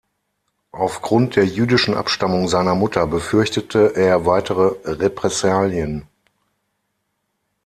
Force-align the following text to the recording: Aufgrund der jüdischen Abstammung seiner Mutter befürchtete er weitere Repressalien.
Aufgrund 0.71 1.35
der 1.35 1.45
jüdischen 1.45 1.93
Abstammung 1.93 2.47
seiner 2.47 2.73
Mutter 2.73 3.05
befürchtete 3.05 3.95
er 3.95 4.25
weitere 4.25 4.73
Repressalien. 4.83 6.07